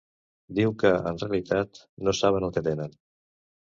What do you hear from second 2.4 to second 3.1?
el que tenen.